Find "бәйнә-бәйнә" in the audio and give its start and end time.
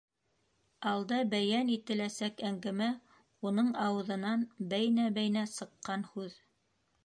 4.75-5.49